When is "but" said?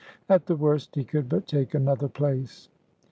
1.29-1.45